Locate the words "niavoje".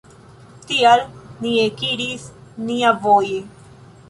2.71-3.41